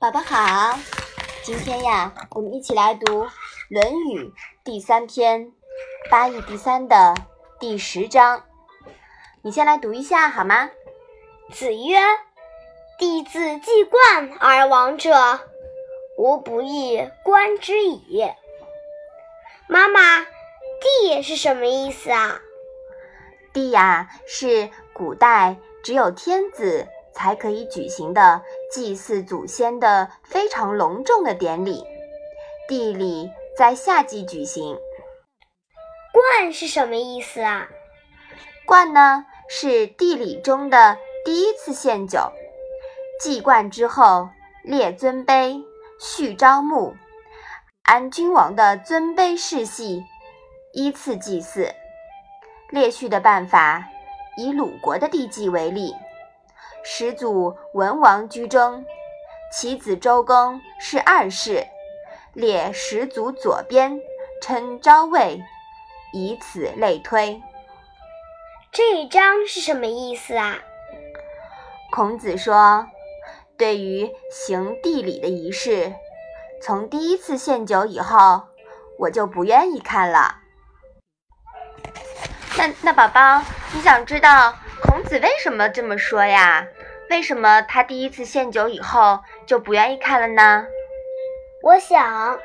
[0.00, 0.78] 宝宝好，
[1.44, 3.24] 今天呀，我们一起来读
[3.68, 4.24] 《论语》
[4.64, 5.48] 第三篇
[6.10, 7.14] 《八义第三》的
[7.58, 8.42] 第十章。
[9.42, 10.70] 你先来读一下好吗？
[11.52, 11.98] 子曰
[12.98, 15.38] ：“弟子既冠而亡者，
[16.16, 18.26] 吾不亦观之矣。”
[19.68, 20.24] 妈妈
[21.04, 22.40] ，“帝”是什么意思啊
[23.52, 28.42] ？“帝”呀，是古代只有天子才可以举行的
[28.72, 31.84] 祭祀祖先的非常隆重的典礼。
[32.68, 34.78] 地礼在夏季举行。
[36.12, 37.68] 冠是什么意思啊？
[38.66, 42.32] 冠呢，是地礼中的第一次献酒。
[43.20, 44.30] 祭冠之后，
[44.62, 45.62] 列尊卑，
[46.00, 46.94] 序朝暮，
[47.82, 50.04] 按君王的尊卑世系
[50.72, 51.74] 依次祭祀。
[52.70, 53.84] 列序的办法，
[54.36, 55.92] 以鲁国的地祭为例。
[56.82, 58.84] 始祖文王居中，
[59.52, 61.66] 其子周公是二世，
[62.32, 64.00] 列始祖左边，
[64.40, 65.42] 称昭魏，
[66.12, 67.40] 以此类推。
[68.72, 70.58] 这一章是什么意思啊？
[71.92, 72.86] 孔子说，
[73.58, 75.92] 对于行地礼的仪式，
[76.62, 78.42] 从第一次献酒以后，
[78.98, 80.36] 我就不愿意看了。
[82.56, 83.42] 那那宝宝，
[83.74, 84.54] 你想知道？
[85.10, 86.68] 孔子为什么这么说呀？
[87.10, 90.68] 为什么他第一次献酒以后就不愿意看了呢？
[91.64, 92.38] 我想，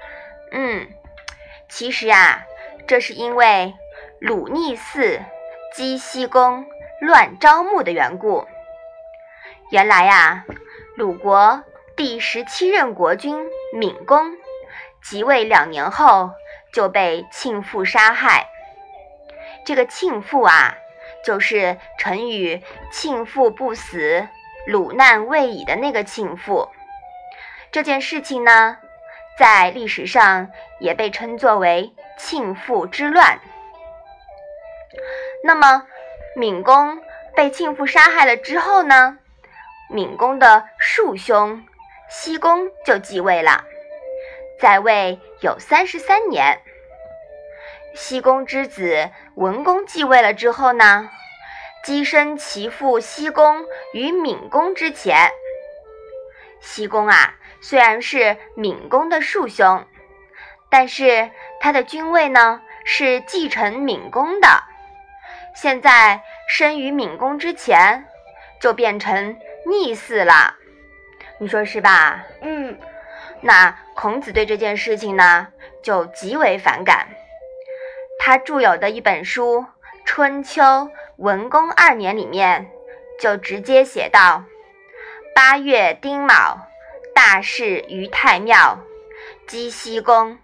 [0.50, 0.88] 嗯，
[1.70, 2.44] 其实啊，
[2.88, 3.76] 这是因为
[4.20, 5.22] 鲁逆寺
[5.76, 6.66] 姬西公
[7.02, 8.48] 乱招募的缘故。
[9.70, 10.44] 原来呀，
[10.96, 11.64] 鲁国
[11.96, 14.36] 第十七任国君闵公
[15.04, 16.32] 即位两年后
[16.74, 18.48] 就被庆父杀害。
[19.64, 20.76] 这个庆父啊。
[21.26, 22.62] 就是成语
[22.94, 24.28] “庆父不死，
[24.68, 26.70] 鲁难未已”的那个庆父。
[27.72, 28.78] 这件事情呢，
[29.40, 33.40] 在历史上也被称作为“庆父之乱”。
[35.44, 35.88] 那么，
[36.36, 37.02] 闵公
[37.36, 39.18] 被庆父杀害了之后呢，
[39.90, 41.66] 闵公的庶兄
[42.08, 43.66] 西公就继位了，
[44.62, 46.62] 在位有三十三年。
[47.94, 51.10] 西公之子文公继位了之后呢，
[51.86, 53.64] 跻身其父西公
[53.94, 55.30] 于闵公之前。
[56.60, 59.86] 西公啊，虽然是闵公的庶兄，
[60.68, 61.30] 但是
[61.60, 64.48] 他的君位呢是继承闵公的。
[65.56, 68.04] 现在生于闵公之前，
[68.60, 70.56] 就变成逆嗣了。
[71.38, 72.26] 你说是吧？
[72.42, 72.80] 嗯。
[73.42, 75.50] 那孔子对这件事情呢，
[75.84, 77.10] 就极为反感。
[78.18, 79.62] 他著有的一本书
[80.04, 82.70] 《春秋文公二年》里面
[83.20, 84.44] 就直接写道
[85.34, 86.68] ：“八月丁卯，
[87.14, 88.80] 大事于太庙，
[89.48, 90.38] 姬西宫。”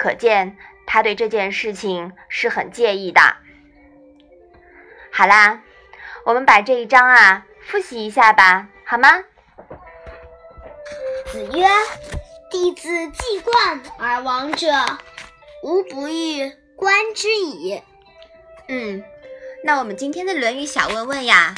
[0.00, 3.20] 可见他对这件事情是很介意的。
[5.12, 5.62] 好啦，
[6.24, 9.22] 我们把这一章啊复习一下吧，好吗？
[11.26, 11.66] 子曰
[12.50, 14.68] ：“弟子既冠而亡者。”
[15.62, 17.80] 吾不欲观之矣。
[18.66, 19.04] 嗯，
[19.64, 21.54] 那我们今天的《论语》小问问呀，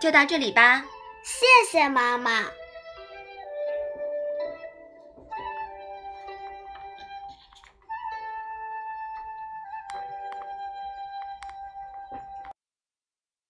[0.00, 0.84] 就到这里吧。
[1.24, 2.44] 谢谢妈妈。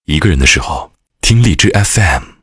[0.05, 0.91] 一个人的时候，
[1.21, 2.38] 听荔枝 FM。